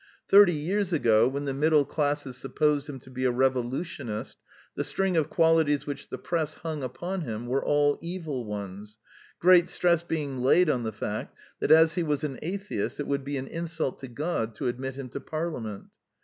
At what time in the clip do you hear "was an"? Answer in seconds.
12.01-12.39